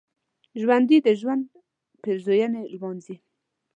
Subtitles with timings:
[0.61, 1.43] ژوندي د ژوند
[2.03, 3.15] پېرزوینې لمانځي